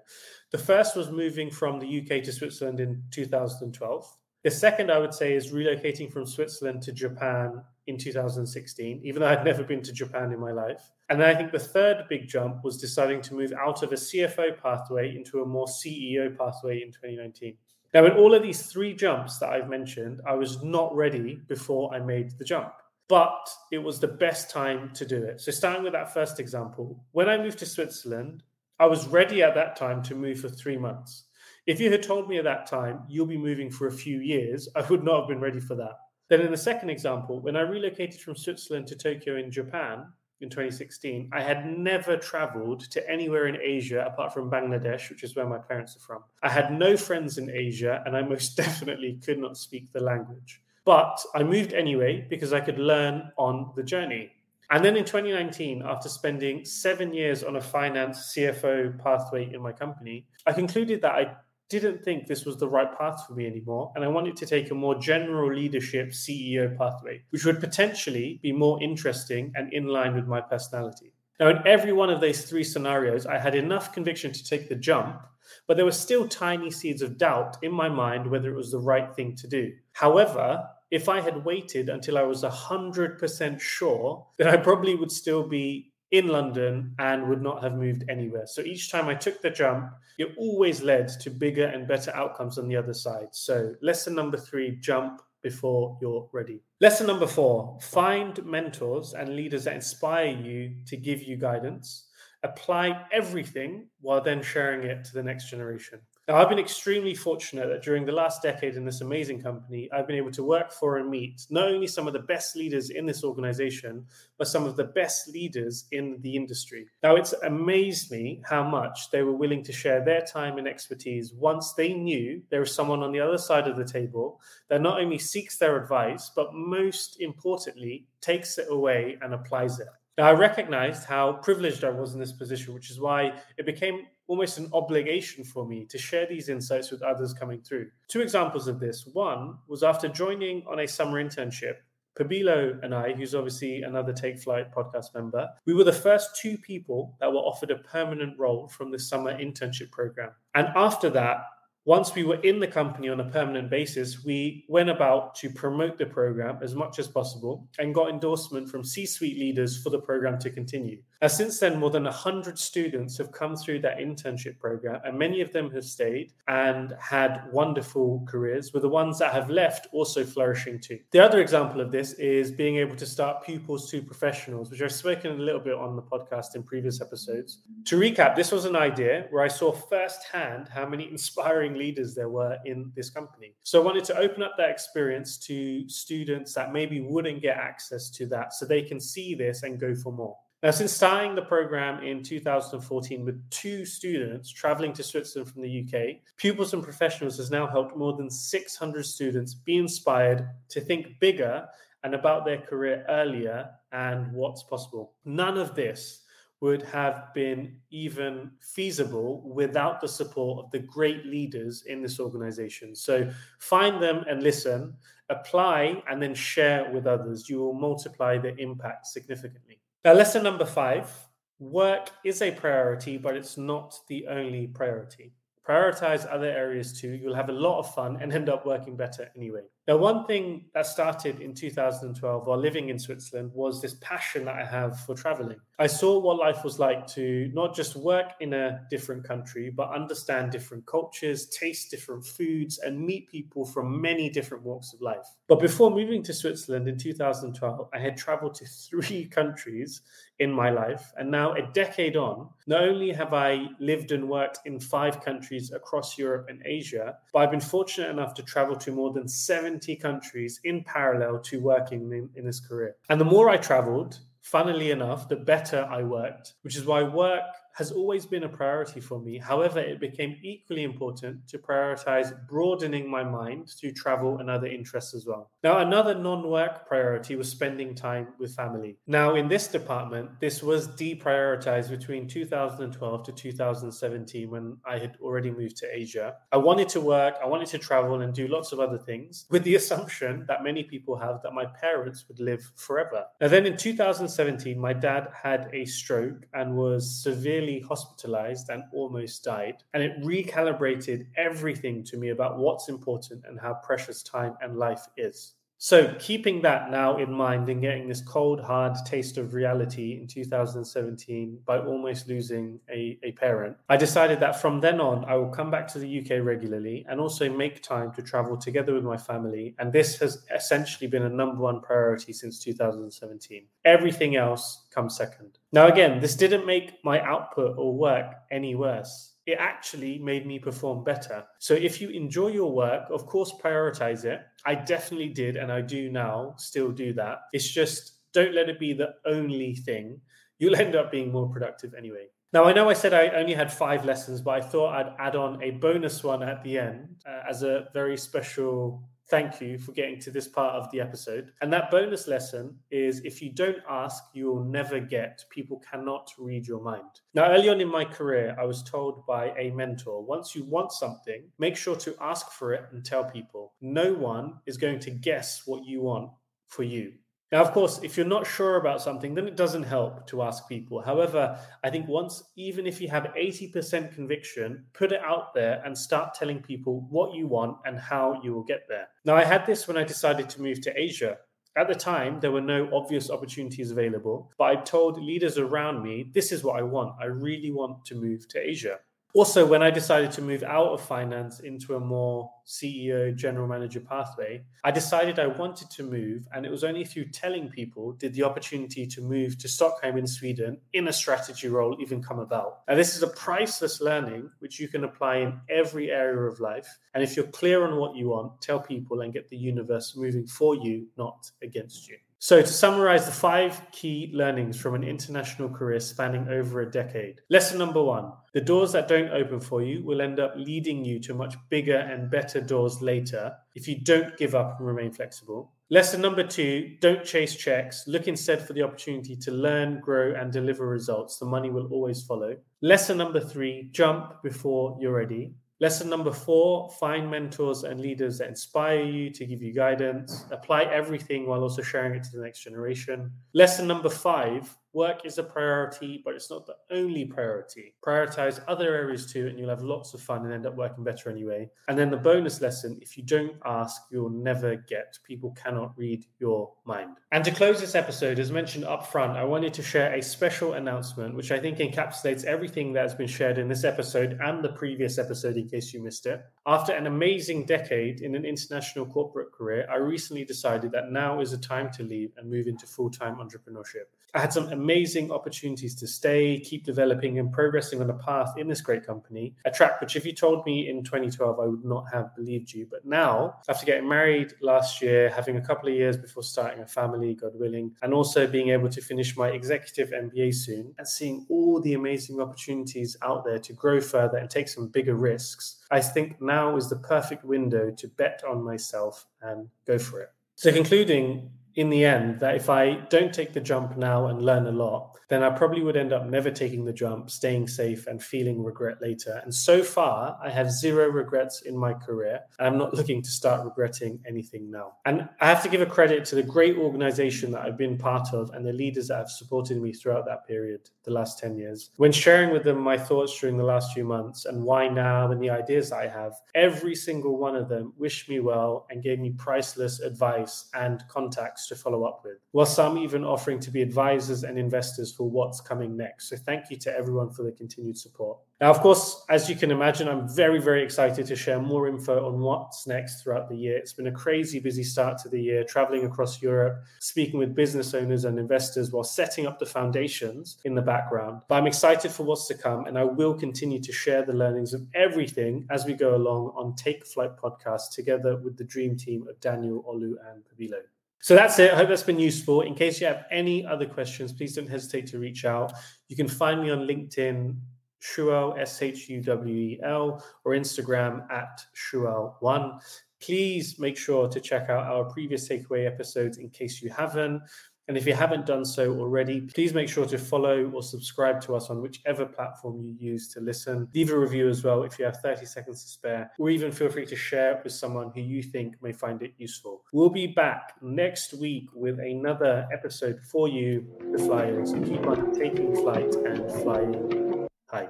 The 0.51 0.59
first 0.59 0.95
was 0.95 1.09
moving 1.09 1.49
from 1.49 1.79
the 1.79 2.01
UK 2.01 2.23
to 2.23 2.31
Switzerland 2.31 2.79
in 2.79 3.01
2012. 3.09 4.17
The 4.43 4.51
second, 4.51 4.91
I 4.91 4.99
would 4.99 5.13
say, 5.13 5.33
is 5.33 5.51
relocating 5.51 6.13
from 6.13 6.27
Switzerland 6.27 6.83
to 6.83 6.91
Japan 6.91 7.63
in 7.87 7.97
2016, 7.97 9.01
even 9.03 9.21
though 9.21 9.29
I'd 9.29 9.43
never 9.43 9.63
been 9.63 9.81
to 9.81 9.91
Japan 9.91 10.31
in 10.31 10.39
my 10.39 10.51
life. 10.51 10.91
And 11.09 11.19
then 11.19 11.27
I 11.27 11.35
think 11.35 11.51
the 11.51 11.59
third 11.59 12.03
big 12.07 12.27
jump 12.27 12.63
was 12.63 12.77
deciding 12.77 13.21
to 13.23 13.33
move 13.33 13.51
out 13.53 13.81
of 13.81 13.91
a 13.93 13.95
CFO 13.95 14.61
pathway 14.61 15.15
into 15.15 15.41
a 15.41 15.45
more 15.45 15.65
CEO 15.65 16.37
pathway 16.37 16.83
in 16.83 16.91
2019. 16.91 17.57
Now, 17.95 18.05
in 18.05 18.11
all 18.11 18.35
of 18.35 18.43
these 18.43 18.67
three 18.67 18.93
jumps 18.93 19.39
that 19.39 19.49
I've 19.49 19.69
mentioned, 19.69 20.21
I 20.27 20.35
was 20.35 20.63
not 20.63 20.95
ready 20.95 21.41
before 21.47 21.93
I 21.95 21.99
made 21.99 22.37
the 22.37 22.45
jump, 22.45 22.73
but 23.07 23.49
it 23.71 23.79
was 23.79 23.99
the 23.99 24.07
best 24.07 24.49
time 24.49 24.91
to 24.93 25.05
do 25.05 25.23
it. 25.23 25.41
So, 25.41 25.51
starting 25.51 25.83
with 25.83 25.93
that 25.93 26.13
first 26.13 26.39
example, 26.39 27.03
when 27.11 27.29
I 27.29 27.37
moved 27.37 27.59
to 27.59 27.65
Switzerland, 27.65 28.43
I 28.79 28.85
was 28.85 29.07
ready 29.07 29.43
at 29.43 29.55
that 29.55 29.75
time 29.75 30.01
to 30.03 30.15
move 30.15 30.39
for 30.39 30.49
three 30.49 30.77
months. 30.77 31.25
If 31.65 31.79
you 31.79 31.91
had 31.91 32.03
told 32.03 32.27
me 32.27 32.37
at 32.37 32.43
that 32.43 32.65
time, 32.65 33.03
you'll 33.07 33.25
be 33.25 33.37
moving 33.37 33.69
for 33.69 33.87
a 33.87 33.91
few 33.91 34.19
years, 34.19 34.67
I 34.75 34.81
would 34.81 35.03
not 35.03 35.21
have 35.21 35.29
been 35.29 35.39
ready 35.39 35.59
for 35.59 35.75
that. 35.75 35.93
Then, 36.29 36.41
in 36.41 36.51
the 36.51 36.57
second 36.57 36.89
example, 36.89 37.39
when 37.39 37.55
I 37.55 37.61
relocated 37.61 38.19
from 38.19 38.35
Switzerland 38.35 38.87
to 38.87 38.95
Tokyo 38.95 39.37
in 39.37 39.51
Japan 39.51 40.05
in 40.41 40.49
2016, 40.49 41.29
I 41.31 41.41
had 41.41 41.65
never 41.65 42.17
traveled 42.17 42.89
to 42.91 43.09
anywhere 43.09 43.47
in 43.47 43.57
Asia 43.61 44.05
apart 44.05 44.33
from 44.33 44.49
Bangladesh, 44.49 45.09
which 45.09 45.23
is 45.23 45.35
where 45.35 45.47
my 45.47 45.57
parents 45.57 45.95
are 45.95 45.99
from. 45.99 46.23
I 46.41 46.49
had 46.49 46.73
no 46.73 46.97
friends 46.97 47.37
in 47.37 47.49
Asia, 47.49 48.01
and 48.05 48.15
I 48.15 48.23
most 48.23 48.57
definitely 48.57 49.19
could 49.23 49.39
not 49.39 49.57
speak 49.57 49.91
the 49.91 50.01
language. 50.01 50.61
But 50.85 51.19
I 51.33 51.43
moved 51.43 51.73
anyway 51.73 52.25
because 52.29 52.53
I 52.53 52.59
could 52.59 52.77
learn 52.77 53.31
on 53.37 53.71
the 53.75 53.83
journey. 53.83 54.31
And 54.69 54.83
then 54.83 54.97
in 54.97 55.05
2019, 55.05 55.83
after 55.85 56.09
spending 56.09 56.65
seven 56.65 57.13
years 57.13 57.43
on 57.43 57.55
a 57.55 57.61
finance 57.61 58.33
CFO 58.35 58.97
pathway 59.03 59.53
in 59.53 59.61
my 59.61 59.71
company, 59.71 60.25
I 60.45 60.53
concluded 60.53 61.01
that 61.01 61.11
I 61.11 61.35
didn't 61.69 62.03
think 62.03 62.27
this 62.27 62.45
was 62.45 62.57
the 62.57 62.67
right 62.67 62.97
path 62.97 63.25
for 63.25 63.33
me 63.33 63.45
anymore. 63.45 63.91
And 63.95 64.03
I 64.03 64.07
wanted 64.07 64.35
to 64.37 64.45
take 64.45 64.71
a 64.71 64.75
more 64.75 64.95
general 64.95 65.53
leadership 65.53 66.09
CEO 66.09 66.77
pathway, 66.77 67.23
which 67.29 67.45
would 67.45 67.59
potentially 67.59 68.39
be 68.41 68.51
more 68.51 68.81
interesting 68.81 69.51
and 69.55 69.71
in 69.73 69.87
line 69.87 70.15
with 70.15 70.27
my 70.27 70.41
personality. 70.41 71.13
Now, 71.39 71.49
in 71.49 71.59
every 71.65 71.93
one 71.93 72.09
of 72.09 72.21
those 72.21 72.43
three 72.43 72.63
scenarios, 72.63 73.25
I 73.25 73.39
had 73.39 73.55
enough 73.55 73.91
conviction 73.91 74.31
to 74.31 74.43
take 74.43 74.69
the 74.69 74.75
jump, 74.75 75.21
but 75.67 75.77
there 75.77 75.85
were 75.85 75.91
still 75.91 76.27
tiny 76.27 76.71
seeds 76.71 77.01
of 77.01 77.17
doubt 77.17 77.57
in 77.61 77.71
my 77.71 77.89
mind 77.89 78.29
whether 78.29 78.49
it 78.49 78.57
was 78.57 78.71
the 78.71 78.79
right 78.79 79.15
thing 79.15 79.35
to 79.35 79.47
do. 79.47 79.71
However, 79.93 80.63
if 80.91 81.09
I 81.09 81.21
had 81.21 81.43
waited 81.43 81.89
until 81.89 82.17
I 82.17 82.23
was 82.23 82.43
100% 82.43 83.59
sure, 83.59 84.27
then 84.37 84.47
I 84.47 84.57
probably 84.57 84.95
would 84.95 85.11
still 85.11 85.47
be 85.47 85.91
in 86.11 86.27
London 86.27 86.93
and 86.99 87.27
would 87.27 87.41
not 87.41 87.63
have 87.63 87.73
moved 87.73 88.03
anywhere. 88.07 88.45
So 88.45 88.61
each 88.61 88.91
time 88.91 89.07
I 89.07 89.15
took 89.15 89.41
the 89.41 89.49
jump, 89.49 89.89
it 90.19 90.35
always 90.37 90.83
led 90.83 91.07
to 91.21 91.31
bigger 91.31 91.65
and 91.65 91.87
better 91.87 92.11
outcomes 92.15 92.59
on 92.59 92.67
the 92.67 92.75
other 92.75 92.93
side. 92.93 93.29
So 93.31 93.73
lesson 93.81 94.13
number 94.13 94.37
three 94.37 94.77
jump 94.79 95.21
before 95.41 95.97
you're 95.99 96.29
ready. 96.31 96.61
Lesson 96.79 97.07
number 97.07 97.25
four 97.25 97.79
find 97.81 98.45
mentors 98.45 99.13
and 99.13 99.35
leaders 99.35 99.63
that 99.63 99.73
inspire 99.73 100.27
you 100.27 100.75
to 100.85 100.97
give 100.97 101.23
you 101.23 101.35
guidance. 101.35 102.05
Apply 102.43 103.05
everything 103.11 103.87
while 104.01 104.21
then 104.21 104.41
sharing 104.41 104.83
it 104.83 105.05
to 105.05 105.13
the 105.13 105.23
next 105.23 105.49
generation. 105.49 106.01
Now, 106.25 106.37
I've 106.37 106.47
been 106.47 106.59
extremely 106.59 107.15
fortunate 107.15 107.67
that 107.67 107.83
during 107.83 108.05
the 108.05 108.13
last 108.13 108.41
decade 108.41 108.75
in 108.75 108.85
this 108.85 109.01
amazing 109.01 109.41
company, 109.41 109.89
I've 109.91 110.07
been 110.07 110.15
able 110.15 110.31
to 110.31 110.43
work 110.43 110.71
for 110.71 110.97
and 110.97 111.09
meet 111.09 111.45
not 111.49 111.67
only 111.67 111.85
some 111.85 112.07
of 112.07 112.13
the 112.13 112.19
best 112.19 112.55
leaders 112.55 112.89
in 112.89 113.05
this 113.05 113.25
organization, 113.25 114.05
but 114.37 114.47
some 114.47 114.65
of 114.65 114.77
the 114.77 114.85
best 114.85 115.27
leaders 115.27 115.85
in 115.91 116.17
the 116.21 116.37
industry. 116.37 116.85
Now, 117.01 117.17
it's 117.17 117.33
amazed 117.43 118.09
me 118.09 118.41
how 118.45 118.63
much 118.63 119.11
they 119.11 119.21
were 119.21 119.35
willing 119.35 119.65
to 119.65 119.73
share 119.73 120.03
their 120.03 120.21
time 120.21 120.57
and 120.57 120.65
expertise 120.65 121.33
once 121.33 121.73
they 121.73 121.93
knew 121.93 122.41
there 122.49 122.61
was 122.61 122.73
someone 122.73 123.03
on 123.03 123.11
the 123.11 123.19
other 123.19 123.37
side 123.37 123.67
of 123.67 123.75
the 123.75 123.83
table 123.83 124.39
that 124.69 124.81
not 124.81 125.01
only 125.01 125.17
seeks 125.17 125.57
their 125.57 125.81
advice, 125.81 126.31
but 126.33 126.53
most 126.53 127.19
importantly, 127.19 128.07
takes 128.21 128.57
it 128.57 128.67
away 128.69 129.17
and 129.21 129.33
applies 129.33 129.81
it. 129.81 129.87
I 130.19 130.31
recognized 130.31 131.05
how 131.05 131.33
privileged 131.33 131.83
I 131.83 131.89
was 131.89 132.13
in 132.13 132.19
this 132.19 132.31
position, 132.31 132.75
which 132.75 132.91
is 132.91 132.99
why 132.99 133.33
it 133.57 133.65
became 133.65 134.05
almost 134.27 134.59
an 134.59 134.69
obligation 134.71 135.43
for 135.43 135.65
me 135.67 135.85
to 135.85 135.97
share 135.97 136.27
these 136.27 136.49
insights 136.49 136.91
with 136.91 137.01
others 137.01 137.33
coming 137.33 137.61
through. 137.61 137.87
Two 138.09 138.21
examples 138.21 138.67
of 138.67 138.79
this. 138.79 139.07
One 139.11 139.57
was 139.67 139.81
after 139.81 140.07
joining 140.07 140.63
on 140.69 140.79
a 140.79 140.87
summer 140.87 141.23
internship, 141.23 141.77
Pabilo 142.15 142.79
and 142.83 142.93
I, 142.93 143.13
who's 143.13 143.33
obviously 143.33 143.81
another 143.81 144.13
Take 144.13 144.39
Flight 144.39 144.71
podcast 144.71 145.15
member, 145.15 145.49
we 145.65 145.73
were 145.73 145.83
the 145.83 145.91
first 145.91 146.39
two 146.39 146.59
people 146.59 147.17
that 147.19 147.31
were 147.31 147.39
offered 147.39 147.71
a 147.71 147.77
permanent 147.77 148.37
role 148.37 148.67
from 148.67 148.91
the 148.91 148.99
summer 148.99 149.35
internship 149.35 149.89
program. 149.91 150.29
And 150.53 150.67
after 150.75 151.09
that, 151.09 151.37
once 151.85 152.15
we 152.15 152.23
were 152.23 152.39
in 152.41 152.59
the 152.59 152.67
company 152.67 153.09
on 153.09 153.19
a 153.19 153.29
permanent 153.29 153.69
basis, 153.69 154.23
we 154.23 154.65
went 154.69 154.89
about 154.89 155.35
to 155.35 155.49
promote 155.49 155.97
the 155.97 156.05
program 156.05 156.57
as 156.61 156.73
much 156.75 156.97
as 156.97 157.07
possible 157.09 157.67
and 157.77 157.93
got 157.93 158.09
endorsement 158.09 158.69
from 158.69 158.85
C 158.85 159.05
suite 159.05 159.37
leaders 159.37 159.81
for 159.83 159.89
the 159.89 159.99
program 159.99 160.39
to 160.39 160.49
continue. 160.49 161.01
Now, 161.21 161.27
since 161.27 161.59
then, 161.59 161.79
more 161.79 161.89
than 161.89 162.03
100 162.03 162.59
students 162.59 163.17
have 163.17 163.31
come 163.31 163.55
through 163.55 163.79
that 163.79 163.99
internship 163.99 164.59
program, 164.59 164.99
and 165.05 165.17
many 165.17 165.39
of 165.39 165.53
them 165.53 165.71
have 165.71 165.85
stayed 165.85 166.33
and 166.49 166.93
had 166.99 167.43
wonderful 167.51 168.25
careers, 168.27 168.73
with 168.73 168.83
the 168.83 168.89
ones 168.89 169.19
that 169.19 169.31
have 169.31 169.49
left 169.49 169.87
also 169.93 170.25
flourishing 170.25 170.79
too. 170.79 170.99
The 171.11 171.23
other 171.23 171.39
example 171.39 171.79
of 171.79 171.93
this 171.93 172.13
is 172.13 172.51
being 172.51 172.75
able 172.75 172.97
to 172.97 173.05
start 173.05 173.45
pupils 173.45 173.89
to 173.91 174.01
professionals, 174.01 174.69
which 174.69 174.81
I've 174.81 174.91
spoken 174.91 175.31
a 175.31 175.41
little 175.41 175.61
bit 175.61 175.75
on 175.75 175.95
the 175.95 176.01
podcast 176.01 176.55
in 176.55 176.63
previous 176.63 176.99
episodes. 177.01 177.59
To 177.85 177.97
recap, 177.97 178.35
this 178.35 178.51
was 178.51 178.65
an 178.65 178.75
idea 178.75 179.27
where 179.29 179.43
I 179.43 179.47
saw 179.47 179.71
firsthand 179.71 180.67
how 180.67 180.85
many 180.85 181.07
inspiring 181.11 181.72
leaders 181.77 182.15
there 182.15 182.29
were 182.29 182.57
in 182.65 182.91
this 182.95 183.09
company. 183.09 183.55
So 183.63 183.81
I 183.81 183.85
wanted 183.85 184.03
to 184.05 184.17
open 184.17 184.43
up 184.43 184.53
that 184.57 184.69
experience 184.69 185.37
to 185.39 185.87
students 185.89 186.53
that 186.53 186.73
maybe 186.73 187.01
wouldn't 187.01 187.41
get 187.41 187.57
access 187.57 188.09
to 188.11 188.25
that 188.27 188.53
so 188.53 188.65
they 188.65 188.81
can 188.81 188.99
see 188.99 189.35
this 189.35 189.63
and 189.63 189.79
go 189.79 189.95
for 189.95 190.11
more. 190.11 190.37
Now, 190.63 190.71
since 190.71 190.93
starting 190.93 191.35
the 191.35 191.41
program 191.41 192.01
in 192.03 192.23
2014 192.23 193.25
with 193.25 193.49
two 193.49 193.85
students 193.85 194.49
traveling 194.49 194.93
to 194.93 195.03
Switzerland 195.03 195.51
from 195.51 195.61
the 195.61 195.81
UK, 195.81 196.21
Pupils 196.37 196.73
and 196.73 196.81
Professionals 196.81 197.35
has 197.35 197.51
now 197.51 197.67
helped 197.67 197.97
more 197.97 198.15
than 198.15 198.29
600 198.29 199.05
students 199.05 199.53
be 199.53 199.75
inspired 199.75 200.47
to 200.69 200.79
think 200.79 201.19
bigger 201.19 201.67
and 202.05 202.15
about 202.15 202.45
their 202.45 202.59
career 202.59 203.05
earlier 203.09 203.69
and 203.91 204.31
what's 204.31 204.63
possible. 204.63 205.11
None 205.25 205.57
of 205.57 205.75
this 205.75 206.22
would 206.63 206.81
have 206.81 207.33
been 207.33 207.75
even 207.91 208.49
feasible 208.61 209.41
without 209.53 209.99
the 209.99 210.07
support 210.07 210.63
of 210.63 210.71
the 210.71 210.79
great 210.79 211.25
leaders 211.25 211.83
in 211.87 212.01
this 212.01 212.21
organization. 212.21 212.95
So 212.95 213.29
find 213.59 214.01
them 214.01 214.23
and 214.29 214.41
listen, 214.41 214.95
apply, 215.27 216.01
and 216.09 216.21
then 216.21 216.33
share 216.33 216.89
with 216.89 217.05
others. 217.05 217.49
You 217.49 217.59
will 217.59 217.73
multiply 217.73 218.37
the 218.37 218.55
impact 218.55 219.07
significantly. 219.07 219.81
Now, 220.05 220.13
lesson 220.13 220.41
number 220.41 220.63
five 220.63 221.11
work 221.59 222.11
is 222.23 222.41
a 222.41 222.51
priority, 222.51 223.17
but 223.17 223.35
it's 223.35 223.57
not 223.57 223.99
the 224.07 224.25
only 224.27 224.67
priority. 224.67 225.33
Prioritize 225.67 226.25
other 226.31 226.49
areas 226.49 226.97
too. 226.97 227.09
You'll 227.09 227.35
have 227.35 227.49
a 227.49 227.59
lot 227.67 227.79
of 227.79 227.93
fun 227.93 228.19
and 228.21 228.31
end 228.31 228.47
up 228.47 228.65
working 228.65 228.95
better 228.95 229.29
anyway. 229.35 229.63
Now, 229.85 229.97
one 229.97 230.25
thing 230.25 230.65
that 230.73 230.85
started 230.85 231.41
in 231.41 231.53
2012 231.53 232.47
while 232.47 232.57
living 232.57 232.87
in 232.87 232.97
Switzerland 232.97 233.51
was 233.53 233.81
this 233.81 233.95
passion 233.99 234.45
that 234.45 234.55
I 234.55 234.63
have 234.63 234.97
for 235.01 235.13
traveling. 235.13 235.57
I 235.77 235.87
saw 235.87 236.19
what 236.19 236.37
life 236.37 236.63
was 236.63 236.79
like 236.79 237.05
to 237.07 237.51
not 237.53 237.75
just 237.75 237.97
work 237.97 238.31
in 238.39 238.53
a 238.53 238.79
different 238.89 239.27
country, 239.27 239.69
but 239.69 239.89
understand 239.93 240.51
different 240.51 240.85
cultures, 240.85 241.47
taste 241.47 241.91
different 241.91 242.25
foods, 242.25 242.79
and 242.79 243.05
meet 243.05 243.27
people 243.27 243.65
from 243.65 243.99
many 243.99 244.29
different 244.29 244.63
walks 244.63 244.93
of 244.93 245.01
life. 245.01 245.27
But 245.49 245.59
before 245.59 245.91
moving 245.91 246.23
to 246.23 246.33
Switzerland 246.33 246.87
in 246.87 246.97
2012, 246.97 247.89
I 247.93 247.99
had 247.99 248.15
traveled 248.15 248.55
to 248.55 248.65
three 248.89 249.25
countries 249.25 250.01
in 250.39 250.51
my 250.51 250.69
life. 250.69 251.13
And 251.17 251.29
now, 251.29 251.53
a 251.53 251.61
decade 251.73 252.15
on, 252.15 252.49
not 252.67 252.83
only 252.83 253.11
have 253.11 253.33
I 253.33 253.67
lived 253.79 254.11
and 254.11 254.27
worked 254.27 254.59
in 254.65 254.79
five 254.79 255.23
countries 255.23 255.71
across 255.71 256.17
Europe 256.17 256.47
and 256.49 256.61
Asia, 256.65 257.17
but 257.31 257.39
I've 257.39 257.51
been 257.51 257.59
fortunate 257.59 258.09
enough 258.09 258.33
to 258.35 258.43
travel 258.43 258.75
to 258.77 258.91
more 258.91 259.13
than 259.13 259.27
70 259.27 259.95
countries 259.97 260.59
in 260.63 260.83
parallel 260.83 261.39
to 261.41 261.59
working 261.59 262.11
in, 262.11 262.29
in 262.35 262.45
this 262.45 262.59
career. 262.59 262.95
And 263.09 263.21
the 263.21 263.25
more 263.25 263.49
I 263.49 263.57
traveled, 263.57 264.19
funnily 264.41 264.91
enough, 264.91 265.29
the 265.29 265.35
better 265.35 265.87
I 265.89 266.03
worked, 266.03 266.53
which 266.63 266.75
is 266.75 266.85
why 266.85 267.03
work 267.03 267.43
has 267.73 267.91
always 267.91 268.25
been 268.25 268.43
a 268.43 268.49
priority 268.49 268.99
for 268.99 269.19
me. 269.19 269.37
However, 269.37 269.79
it 269.79 269.99
became 269.99 270.37
equally 270.43 270.83
important 270.83 271.47
to 271.47 271.57
prioritize 271.57 272.31
broadening 272.47 273.09
my 273.09 273.23
mind 273.23 273.67
to 273.79 273.91
travel 273.91 274.37
and 274.37 274.49
other 274.49 274.67
interests 274.67 275.13
as 275.13 275.25
well. 275.25 275.51
Now, 275.63 275.79
another 275.79 276.13
non 276.13 276.47
work 276.47 276.87
priority 276.87 277.35
was 277.35 277.49
spending 277.49 277.95
time 277.95 278.27
with 278.39 278.55
family. 278.55 278.97
Now, 279.07 279.35
in 279.35 279.47
this 279.47 279.67
department, 279.67 280.39
this 280.39 280.61
was 280.61 280.87
deprioritized 280.87 281.89
between 281.89 282.27
2012 282.27 283.23
to 283.23 283.31
2017 283.31 284.49
when 284.49 284.77
I 284.85 284.99
had 284.99 285.17
already 285.19 285.49
moved 285.49 285.77
to 285.77 285.87
Asia. 285.91 286.35
I 286.51 286.57
wanted 286.57 286.89
to 286.89 287.01
work, 287.01 287.35
I 287.41 287.47
wanted 287.47 287.67
to 287.69 287.79
travel 287.79 288.21
and 288.21 288.33
do 288.33 288.47
lots 288.47 288.71
of 288.71 288.79
other 288.79 288.99
things 288.99 289.45
with 289.49 289.63
the 289.63 289.75
assumption 289.75 290.45
that 290.47 290.63
many 290.63 290.83
people 290.83 291.15
have 291.17 291.41
that 291.41 291.53
my 291.53 291.65
parents 291.65 292.25
would 292.27 292.39
live 292.39 292.71
forever. 292.75 293.25
Now, 293.41 293.47
then 293.47 293.65
in 293.65 293.77
2017, 293.77 294.79
my 294.79 294.93
dad 294.93 295.29
had 295.41 295.69
a 295.73 295.85
stroke 295.85 296.45
and 296.53 296.75
was 296.75 297.23
severely 297.23 297.62
hospitalized 297.81 298.69
and 298.69 298.83
almost 298.91 299.43
died. 299.43 299.83
And 299.93 300.03
it 300.03 300.21
recalibrated 300.21 301.27
everything 301.37 302.03
to 302.05 302.17
me 302.17 302.29
about 302.29 302.57
what's 302.57 302.89
important 302.89 303.45
and 303.47 303.59
how 303.59 303.75
precious 303.75 304.23
time 304.23 304.55
and 304.61 304.77
life 304.77 305.07
is. 305.17 305.55
So, 305.83 306.15
keeping 306.17 306.61
that 306.61 306.91
now 306.91 307.17
in 307.17 307.29
mind 307.29 307.67
and 307.67 307.81
getting 307.81 308.07
this 308.07 308.21
cold, 308.21 308.61
hard 308.61 308.95
taste 309.05 309.37
of 309.37 309.53
reality 309.53 310.17
in 310.17 310.27
2017 310.27 311.59
by 311.65 311.77
almost 311.79 312.29
losing 312.29 312.79
a, 312.89 313.19
a 313.21 313.33
parent, 313.33 313.75
I 313.89 313.97
decided 313.97 314.39
that 314.39 314.61
from 314.61 314.79
then 314.79 315.01
on, 315.01 315.25
I 315.25 315.35
will 315.35 315.49
come 315.49 315.69
back 315.69 315.89
to 315.89 315.99
the 315.99 316.21
UK 316.21 316.41
regularly 316.41 317.05
and 317.09 317.19
also 317.19 317.49
make 317.49 317.83
time 317.83 318.13
to 318.13 318.21
travel 318.21 318.55
together 318.55 318.93
with 318.93 319.03
my 319.03 319.17
family. 319.17 319.75
And 319.77 319.91
this 319.91 320.19
has 320.19 320.45
essentially 320.55 321.07
been 321.07 321.23
a 321.23 321.29
number 321.29 321.57
one 321.61 321.81
priority 321.81 322.31
since 322.31 322.59
2017. 322.59 323.65
Everything 323.83 324.37
else 324.37 324.85
comes 324.89 325.17
second. 325.17 325.57
Now, 325.73 325.87
again, 325.87 326.21
this 326.21 326.35
didn't 326.35 326.65
make 326.65 327.03
my 327.03 327.19
output 327.19 327.77
or 327.77 327.93
work 327.93 328.35
any 328.49 328.73
worse 328.73 329.32
it 329.45 329.57
actually 329.59 330.19
made 330.19 330.45
me 330.45 330.59
perform 330.59 331.03
better. 331.03 331.43
So 331.59 331.73
if 331.73 331.99
you 331.99 332.09
enjoy 332.09 332.49
your 332.49 332.71
work, 332.71 333.09
of 333.11 333.25
course, 333.25 333.53
prioritize 333.61 334.23
it. 334.23 334.41
I 334.65 334.75
definitely 334.75 335.29
did, 335.29 335.57
and 335.57 335.71
I 335.71 335.81
do 335.81 336.09
now 336.09 336.55
still 336.57 336.91
do 336.91 337.13
that. 337.13 337.39
It's 337.51 337.67
just 337.67 338.19
don't 338.33 338.53
let 338.53 338.69
it 338.69 338.79
be 338.79 338.93
the 338.93 339.15
only 339.25 339.75
thing. 339.75 340.21
You'll 340.59 340.75
end 340.75 340.95
up 340.95 341.11
being 341.11 341.31
more 341.31 341.49
productive 341.49 341.93
anyway. 341.93 342.27
Now, 342.53 342.65
I 342.65 342.73
know 342.73 342.87
I 342.89 342.93
said 342.93 343.13
I 343.13 343.29
only 343.29 343.55
had 343.55 343.73
five 343.73 344.05
lessons, 344.05 344.39
but 344.39 344.51
I 344.51 344.61
thought 344.61 344.93
I'd 344.93 345.13
add 345.17 345.35
on 345.35 345.61
a 345.63 345.71
bonus 345.71 346.23
one 346.23 346.43
at 346.43 346.63
the 346.63 346.77
end 346.77 347.15
uh, 347.25 347.41
as 347.49 347.63
a 347.63 347.87
very 347.93 348.15
special 348.15 349.03
thank 349.33 349.59
you 349.59 349.79
for 349.79 349.93
getting 349.93 350.19
to 350.19 350.29
this 350.29 350.47
part 350.47 350.75
of 350.75 350.91
the 350.91 351.01
episode. 351.01 351.51
And 351.59 351.73
that 351.73 351.89
bonus 351.89 352.27
lesson 352.27 352.77
is 352.91 353.19
if 353.25 353.41
you 353.41 353.51
don't 353.51 353.79
ask, 353.89 354.25
you 354.31 354.45
will 354.45 354.63
never 354.63 354.99
get. 354.99 355.43
People 355.49 355.81
cannot 355.89 356.31
read 356.37 356.67
your 356.67 356.83
mind. 356.83 357.09
Now, 357.33 357.49
early 357.49 357.67
on 357.67 357.81
in 357.81 357.87
my 357.87 358.05
career, 358.05 358.55
I 358.61 358.65
was 358.65 358.83
told 358.83 359.25
by 359.25 359.51
a 359.57 359.71
mentor 359.71 360.23
once 360.23 360.53
you 360.53 360.65
want 360.65 360.91
something, 360.91 361.49
make 361.57 361.75
sure 361.75 361.95
to 361.95 362.15
ask 362.21 362.51
for 362.51 362.73
it 362.73 362.83
and 362.91 363.03
tell 363.03 363.23
people. 363.23 363.73
No 363.81 364.13
one 364.13 364.59
is 364.67 364.77
going 364.77 364.99
to 364.99 365.09
guess 365.09 365.63
what 365.65 365.83
you 365.83 366.03
want 366.03 366.29
for 366.67 366.83
you. 366.83 367.13
Now, 367.53 367.61
of 367.61 367.71
course, 367.71 367.99
if 368.01 368.17
you're 368.17 368.25
not 368.25 368.47
sure 368.47 368.77
about 368.77 368.99
something, 368.99 369.35
then 369.35 369.47
it 369.47 369.55
doesn't 369.55 369.83
help 369.83 370.25
to 370.25 370.41
ask 370.41 370.67
people. 370.67 371.03
However, 371.03 371.55
I 371.83 371.91
think 371.91 372.07
once, 372.07 372.45
even 372.55 372.87
if 372.87 372.99
you 372.99 373.09
have 373.09 373.31
80% 373.37 374.11
conviction, 374.15 374.85
put 374.93 375.11
it 375.11 375.21
out 375.21 375.53
there 375.53 375.79
and 375.85 375.95
start 375.95 376.33
telling 376.33 376.63
people 376.63 377.05
what 377.11 377.35
you 377.35 377.45
want 377.45 377.77
and 377.85 377.99
how 377.99 378.41
you 378.41 378.55
will 378.55 378.63
get 378.63 378.87
there. 378.89 379.07
Now, 379.23 379.35
I 379.35 379.43
had 379.43 379.67
this 379.67 379.87
when 379.87 379.97
I 379.97 380.03
decided 380.03 380.49
to 380.49 380.63
move 380.63 380.81
to 380.81 380.99
Asia. 380.99 381.37
At 381.77 381.87
the 381.87 381.93
time, 381.93 382.39
there 382.39 382.51
were 382.51 382.59
no 382.59 382.89
obvious 382.91 383.29
opportunities 383.29 383.91
available, 383.91 384.51
but 384.57 384.63
I 384.63 384.75
told 384.77 385.23
leaders 385.23 385.59
around 385.59 386.01
me, 386.01 386.31
this 386.33 386.51
is 386.51 386.63
what 386.63 386.79
I 386.79 386.81
want. 386.81 387.13
I 387.21 387.25
really 387.25 387.71
want 387.71 388.03
to 388.05 388.15
move 388.15 388.47
to 388.47 388.67
Asia 388.67 388.97
also, 389.35 389.65
when 389.65 389.81
I 389.81 389.89
decided 389.89 390.31
to 390.33 390.43
move 390.43 390.61
out 390.61 390.89
of 390.89 391.01
finance 391.01 391.59
into 391.59 391.95
a 391.95 391.99
more 391.99 392.51
CEO, 392.67 393.35
general 393.35 393.67
manager 393.67 393.99
pathway, 393.99 394.63
I 394.83 394.91
decided 394.91 395.39
I 395.39 395.47
wanted 395.47 395.89
to 395.89 396.03
move. 396.03 396.47
And 396.53 396.67
it 396.67 396.71
was 396.71 396.83
only 396.83 397.03
through 397.03 397.29
telling 397.29 397.69
people 397.69 398.11
did 398.11 398.35
the 398.35 398.43
opportunity 398.43 399.07
to 399.07 399.21
move 399.21 399.57
to 399.57 399.67
Stockholm 399.67 400.17
in 400.17 400.27
Sweden 400.27 400.77
in 400.93 401.07
a 401.07 401.13
strategy 401.13 401.67
role 401.67 401.97
even 401.99 402.21
come 402.21 402.37
about. 402.37 402.81
And 402.87 402.99
this 402.99 403.15
is 403.15 403.23
a 403.23 403.27
priceless 403.27 404.01
learning 404.01 404.51
which 404.59 404.79
you 404.79 404.87
can 404.87 405.03
apply 405.03 405.37
in 405.37 405.59
every 405.67 406.11
area 406.11 406.41
of 406.41 406.59
life. 406.59 406.99
And 407.15 407.23
if 407.23 407.35
you're 407.35 407.47
clear 407.47 407.87
on 407.87 407.97
what 407.97 408.15
you 408.15 408.29
want, 408.29 408.61
tell 408.61 408.79
people 408.79 409.21
and 409.21 409.33
get 409.33 409.49
the 409.49 409.57
universe 409.57 410.15
moving 410.15 410.45
for 410.45 410.75
you, 410.75 411.07
not 411.17 411.49
against 411.63 412.07
you. 412.07 412.17
So, 412.43 412.61
to 412.61 412.67
summarize 412.67 413.25
the 413.25 413.31
five 413.31 413.89
key 413.93 414.29
learnings 414.33 414.77
from 414.77 414.95
an 414.95 415.03
international 415.05 415.69
career 415.69 416.01
spanning 416.01 416.49
over 416.49 416.81
a 416.81 416.91
decade. 416.91 417.39
Lesson 417.49 417.77
number 417.77 418.03
one 418.03 418.33
the 418.51 418.59
doors 418.59 418.91
that 418.91 419.07
don't 419.07 419.29
open 419.29 419.61
for 419.61 419.81
you 419.81 420.03
will 420.03 420.19
end 420.19 420.41
up 420.41 420.53
leading 420.57 421.05
you 421.05 421.21
to 421.21 421.33
much 421.33 421.55
bigger 421.69 421.95
and 421.95 422.29
better 422.29 422.59
doors 422.59 423.01
later 423.01 423.53
if 423.75 423.87
you 423.87 423.97
don't 424.03 424.35
give 424.35 424.55
up 424.55 424.75
and 424.77 424.85
remain 424.85 425.13
flexible. 425.13 425.71
Lesson 425.89 426.19
number 426.19 426.45
two 426.45 426.97
don't 426.99 427.23
chase 427.23 427.55
checks. 427.55 428.03
Look 428.07 428.27
instead 428.27 428.67
for 428.67 428.73
the 428.73 428.83
opportunity 428.83 429.37
to 429.37 429.51
learn, 429.51 430.01
grow, 430.01 430.33
and 430.35 430.51
deliver 430.51 430.85
results. 430.85 431.37
The 431.37 431.45
money 431.45 431.69
will 431.69 431.87
always 431.93 432.23
follow. 432.23 432.57
Lesson 432.81 433.17
number 433.17 433.39
three 433.39 433.87
jump 433.93 434.43
before 434.43 434.97
you're 434.99 435.15
ready. 435.15 435.53
Lesson 435.79 436.09
number 436.09 436.31
four 436.31 436.89
find 436.91 437.29
mentors 437.29 437.83
and 437.83 437.99
leaders 437.99 438.37
that 438.37 438.47
inspire 438.47 439.03
you 439.03 439.29
to 439.31 439.45
give 439.45 439.61
you 439.61 439.73
guidance. 439.73 440.45
Apply 440.51 440.83
everything 440.83 441.47
while 441.47 441.61
also 441.61 441.81
sharing 441.81 442.15
it 442.15 442.23
to 442.23 442.37
the 442.37 442.43
next 442.43 442.59
generation. 442.63 443.31
Lesson 443.53 443.87
number 443.87 444.09
five 444.09 444.75
Work 444.93 445.25
is 445.25 445.39
a 445.39 445.43
priority, 445.43 446.21
but 446.23 446.35
it's 446.35 446.51
not 446.51 446.67
the 446.67 446.75
only 446.91 447.25
priority. 447.25 447.95
Prioritize 448.05 448.63
other 448.67 448.93
areas 448.93 449.31
too, 449.31 449.47
and 449.47 449.57
you'll 449.57 449.69
have 449.69 449.81
lots 449.81 450.13
of 450.13 450.21
fun 450.21 450.45
and 450.45 450.53
end 450.53 450.67
up 450.67 450.75
working 450.75 451.03
better 451.03 451.31
anyway. 451.31 451.71
And 451.87 451.97
then 451.97 452.11
the 452.11 452.17
bonus 452.17 452.61
lesson 452.61 452.99
if 453.01 453.17
you 453.17 453.23
don't 453.23 453.55
ask, 453.65 454.03
you'll 454.11 454.29
never 454.29 454.75
get. 454.75 455.17
People 455.23 455.51
cannot 455.51 455.97
read 455.97 456.25
your 456.39 456.73
mind. 456.85 457.17
And 457.31 457.43
to 457.43 457.49
close 457.49 457.81
this 457.81 457.95
episode, 457.95 458.37
as 458.37 458.51
mentioned 458.51 458.85
up 458.85 459.07
front, 459.07 459.35
I 459.35 459.43
wanted 459.43 459.73
to 459.73 459.81
share 459.81 460.13
a 460.13 460.21
special 460.21 460.73
announcement, 460.73 461.35
which 461.35 461.51
I 461.51 461.59
think 461.59 461.79
encapsulates 461.79 462.45
everything 462.45 462.93
that 462.93 463.01
has 463.01 463.15
been 463.15 463.27
shared 463.27 463.57
in 463.57 463.67
this 463.67 463.83
episode 463.83 464.37
and 464.43 464.63
the 464.63 464.73
previous 464.73 465.17
episode, 465.17 465.57
in 465.57 465.67
case 465.67 465.91
you 465.91 466.03
missed 466.03 466.27
it. 466.27 466.45
After 466.67 466.93
an 466.93 467.07
amazing 467.07 467.65
decade 467.65 468.21
in 468.21 468.35
an 468.35 468.45
international 468.45 469.07
corporate 469.07 469.51
career, 469.51 469.87
I 469.91 469.95
recently 469.95 470.45
decided 470.45 470.91
that 470.91 471.11
now 471.11 471.39
is 471.39 471.49
the 471.49 471.57
time 471.57 471.89
to 471.93 472.03
leave 472.03 472.31
and 472.37 472.47
move 472.47 472.67
into 472.67 472.85
full 472.85 473.09
time 473.09 473.37
entrepreneurship. 473.37 474.05
I 474.35 474.39
had 474.39 474.51
some 474.51 474.69
amazing 474.69 475.31
opportunities 475.31 475.93
to 475.95 476.07
stay, 476.07 476.59
keep 476.59 476.83
developing, 476.83 477.37
and 477.37 477.51
progressing 477.51 478.01
on 478.01 478.09
a 478.09 478.15
path 478.15 478.55
in 478.57 478.67
this 478.67 478.81
great 478.81 479.05
company. 479.05 479.55
A 479.65 479.69
track 479.69 480.01
which, 480.01 480.15
if 480.15 480.25
you 480.25 480.33
told 480.33 480.65
me 480.65 480.89
in 480.89 481.03
2012, 481.03 481.59
I 481.59 481.67
would 481.67 481.85
not 481.85 482.05
have 482.11 482.35
believed 482.35 482.73
you. 482.73 482.87
But 482.89 483.05
now, 483.05 483.57
after 483.69 483.85
getting 483.85 484.09
married 484.09 484.53
last 484.59 485.03
year, 485.03 485.29
having 485.29 485.57
a 485.57 485.61
couple 485.61 485.87
of 485.89 485.93
years 485.95 486.17
before 486.17 486.41
starting 486.41 486.81
a 486.81 486.87
family, 486.87 487.35
God 487.35 487.51
willing, 487.53 487.95
and 488.01 488.11
also 488.11 488.47
being 488.47 488.69
able 488.69 488.89
to 488.89 489.01
finish 489.01 489.37
my 489.37 489.49
executive 489.49 490.09
MBA 490.09 490.55
soon, 490.55 490.95
and 490.97 491.07
seeing 491.07 491.45
all 491.49 491.79
the 491.79 491.93
amazing 491.93 492.41
opportunities 492.41 493.15
out 493.21 493.45
there 493.45 493.59
to 493.59 493.73
grow 493.73 494.01
further 494.01 494.37
and 494.37 494.49
take 494.49 494.67
some 494.67 494.87
bigger 494.87 495.15
risks, 495.15 495.77
I 495.91 495.99
think 496.01 496.41
now 496.41 496.75
is 496.75 496.89
the 496.89 496.95
perfect 496.95 497.45
window 497.45 497.91
to 497.91 498.07
bet 498.07 498.43
on 498.47 498.63
myself 498.63 499.27
and 499.43 499.69
go 499.85 499.99
for 499.99 500.21
it. 500.21 500.29
So, 500.55 500.71
concluding, 500.71 501.51
in 501.75 501.89
the 501.89 502.05
end 502.05 502.39
that 502.39 502.55
if 502.55 502.69
I 502.69 502.95
don't 503.09 503.33
take 503.33 503.53
the 503.53 503.61
jump 503.61 503.97
now 503.97 504.27
and 504.27 504.41
learn 504.41 504.67
a 504.67 504.71
lot, 504.71 505.17
then 505.29 505.43
I 505.43 505.49
probably 505.49 505.81
would 505.81 505.97
end 505.97 506.13
up 506.13 506.27
never 506.27 506.51
taking 506.51 506.85
the 506.85 506.93
jump, 506.93 507.31
staying 507.31 507.67
safe, 507.67 508.05
and 508.07 508.21
feeling 508.21 508.63
regret 508.63 509.01
later. 509.01 509.41
And 509.43 509.53
so 509.53 509.83
far, 509.83 510.37
I 510.43 510.49
have 510.49 510.71
zero 510.71 511.07
regrets 511.07 511.61
in 511.61 511.77
my 511.77 511.93
career. 511.93 512.41
I'm 512.59 512.77
not 512.77 512.93
looking 512.93 513.21
to 513.23 513.29
start 513.29 513.65
regretting 513.65 514.19
anything 514.27 514.69
now. 514.69 514.93
And 515.05 515.27
I 515.41 515.47
have 515.47 515.63
to 515.63 515.69
give 515.69 515.81
a 515.81 515.87
credit 515.87 516.25
to 516.25 516.35
the 516.35 516.43
great 516.43 516.77
organization 516.77 517.51
that 517.51 517.61
I've 517.61 517.77
been 517.77 517.97
part 517.97 518.33
of 518.33 518.51
and 518.51 518.65
the 518.65 518.73
leaders 518.73 519.07
that 519.07 519.17
have 519.17 519.29
supported 519.29 519.81
me 519.81 519.93
throughout 519.93 520.25
that 520.25 520.45
period, 520.45 520.89
the 521.03 521.11
last 521.11 521.39
10 521.39 521.57
years. 521.57 521.89
When 521.95 522.11
sharing 522.11 522.51
with 522.51 522.63
them 522.63 522.79
my 522.79 522.97
thoughts 522.97 523.39
during 523.39 523.57
the 523.57 523.63
last 523.63 523.93
few 523.93 524.03
months 524.03 524.45
and 524.45 524.63
why 524.63 524.87
now 524.87 525.31
and 525.31 525.41
the 525.41 525.49
ideas 525.49 525.91
I 525.91 526.07
have, 526.07 526.33
every 526.53 526.95
single 526.95 527.37
one 527.37 527.55
of 527.55 527.69
them 527.69 527.93
wished 527.97 528.29
me 528.29 528.39
well 528.39 528.85
and 528.89 529.01
gave 529.01 529.19
me 529.19 529.31
priceless 529.31 529.99
advice 529.99 530.69
and 530.75 531.03
contacts 531.07 531.62
to 531.67 531.75
follow 531.75 532.03
up 532.03 532.21
with, 532.23 532.37
while 532.51 532.65
some 532.65 532.97
even 532.97 533.23
offering 533.23 533.59
to 533.59 533.71
be 533.71 533.81
advisors 533.81 534.43
and 534.43 534.57
investors 534.57 535.11
for 535.11 535.29
what's 535.29 535.61
coming 535.61 535.95
next. 535.97 536.29
So 536.29 536.37
thank 536.37 536.69
you 536.69 536.77
to 536.77 536.95
everyone 536.95 537.31
for 537.31 537.43
the 537.43 537.51
continued 537.51 537.97
support. 537.97 538.39
Now, 538.61 538.69
of 538.69 538.79
course, 538.79 539.25
as 539.29 539.49
you 539.49 539.57
can 539.57 539.71
imagine, 539.71 540.07
I'm 540.07 540.33
very, 540.33 540.59
very 540.59 540.83
excited 540.83 541.25
to 541.25 541.35
share 541.35 541.59
more 541.59 541.85
info 541.87 542.25
on 542.25 542.39
what's 542.39 542.87
next 542.87 543.21
throughout 543.21 543.49
the 543.49 543.57
year. 543.57 543.75
It's 543.75 543.91
been 543.91 544.07
a 544.07 544.11
crazy 544.11 544.59
busy 544.59 544.83
start 544.83 545.17
to 545.23 545.29
the 545.29 545.41
year, 545.41 545.65
traveling 545.65 546.05
across 546.05 546.41
Europe, 546.41 546.81
speaking 546.99 547.39
with 547.39 547.55
business 547.55 547.93
owners 547.93 548.23
and 548.23 548.39
investors 548.39 548.91
while 548.91 549.03
setting 549.03 549.45
up 549.45 549.59
the 549.59 549.65
foundations 549.65 550.59
in 550.63 550.75
the 550.75 550.81
background. 550.81 551.41
But 551.49 551.55
I'm 551.55 551.67
excited 551.67 552.11
for 552.11 552.23
what's 552.23 552.47
to 552.47 552.53
come, 552.53 552.85
and 552.85 552.97
I 552.97 553.03
will 553.03 553.33
continue 553.33 553.81
to 553.81 553.91
share 553.91 554.23
the 554.23 554.31
learnings 554.31 554.73
of 554.73 554.87
everything 554.95 555.67
as 555.69 555.85
we 555.85 555.93
go 555.93 556.15
along 556.15 556.53
on 556.55 556.75
Take 556.75 557.05
Flight 557.05 557.35
podcast 557.35 557.91
together 557.91 558.37
with 558.37 558.55
the 558.55 558.63
dream 558.63 558.95
team 558.95 559.27
of 559.27 559.41
Daniel, 559.41 559.83
Olu, 559.83 560.15
and 560.31 560.43
Pabilo. 560.45 560.79
So 561.23 561.35
that's 561.35 561.57
it. 561.57 561.71
I 561.71 561.77
hope 561.77 561.87
that's 561.87 562.03
been 562.03 562.19
useful. 562.19 562.63
In 562.63 562.75
case 562.75 562.99
you 562.99 563.07
have 563.07 563.23
any 563.31 563.65
other 563.65 563.85
questions, 563.85 564.33
please 564.33 564.55
don't 564.55 564.67
hesitate 564.67 565.07
to 565.07 565.19
reach 565.19 565.45
out. 565.45 565.71
You 566.09 566.17
can 566.17 566.27
find 566.27 566.61
me 566.61 566.69
on 566.69 566.79
LinkedIn, 566.79 567.55
Shuel, 568.01 568.59
S 568.59 568.81
H 568.81 569.07
U 569.07 569.21
W 569.21 569.55
E 569.55 569.79
L, 569.83 570.21
or 570.43 570.51
Instagram 570.51 571.25
at 571.31 571.65
Shuel1. 571.73 572.77
Please 573.21 573.79
make 573.79 573.95
sure 573.95 574.27
to 574.27 574.41
check 574.41 574.69
out 574.69 574.85
our 574.85 575.05
previous 575.05 575.47
takeaway 575.47 575.87
episodes 575.87 576.39
in 576.39 576.49
case 576.49 576.81
you 576.81 576.89
haven't. 576.89 577.41
And 577.87 577.97
if 577.97 578.07
you 578.07 578.13
haven't 578.13 578.45
done 578.45 578.63
so 578.63 578.97
already, 578.97 579.41
please 579.41 579.73
make 579.73 579.89
sure 579.89 580.05
to 580.05 580.17
follow 580.17 580.71
or 580.73 580.81
subscribe 580.81 581.41
to 581.41 581.55
us 581.55 581.69
on 581.69 581.81
whichever 581.81 582.25
platform 582.25 582.81
you 582.81 582.95
use 582.97 583.27
to 583.33 583.41
listen. 583.41 583.89
Leave 583.93 584.11
a 584.11 584.17
review 584.17 584.47
as 584.47 584.63
well 584.63 584.83
if 584.83 584.97
you 584.97 585.05
have 585.05 585.17
30 585.17 585.45
seconds 585.45 585.83
to 585.83 585.89
spare, 585.89 586.31
or 586.39 586.49
even 586.49 586.71
feel 586.71 586.89
free 586.89 587.05
to 587.05 587.15
share 587.15 587.57
it 587.57 587.63
with 587.63 587.73
someone 587.73 588.11
who 588.15 588.21
you 588.21 588.41
think 588.41 588.81
may 588.81 588.93
find 588.93 589.21
it 589.21 589.33
useful. 589.37 589.83
We'll 589.91 590.09
be 590.09 590.27
back 590.27 590.73
next 590.81 591.33
week 591.33 591.67
with 591.73 591.99
another 591.99 592.67
episode 592.71 593.19
for 593.21 593.47
you, 593.49 593.85
the 594.11 594.19
flyers. 594.19 594.71
Keep 594.73 595.05
on 595.05 595.33
taking 595.37 595.75
flight 595.75 596.13
and 596.15 596.49
flying 596.63 597.47
high. 597.69 597.89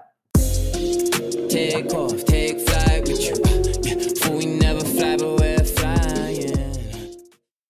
Take 1.49 1.93
off, 1.93 2.25
take 2.25 2.59
flight. 2.61 3.62